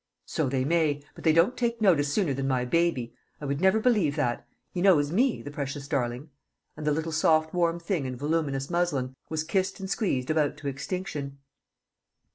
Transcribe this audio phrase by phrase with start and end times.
[0.25, 3.13] "So they may; but they don't take notice sooner than my baby.
[3.39, 4.47] I would never believe that.
[4.71, 6.31] He knows me, the precious darling;"
[6.75, 10.67] and the little soft warm thing in voluminous muslin was kissed and squeezed about to
[10.67, 11.37] extinction.